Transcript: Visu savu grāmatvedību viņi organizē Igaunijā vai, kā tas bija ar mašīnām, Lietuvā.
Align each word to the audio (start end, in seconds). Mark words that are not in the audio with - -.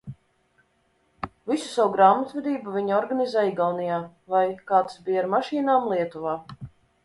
Visu 1.51 1.67
savu 1.73 1.91
grāmatvedību 1.97 2.73
viņi 2.79 2.97
organizē 3.01 3.45
Igaunijā 3.53 4.01
vai, 4.37 4.43
kā 4.73 4.83
tas 4.89 4.99
bija 5.11 5.25
ar 5.27 5.33
mašīnām, 5.39 5.91
Lietuvā. 5.95 6.39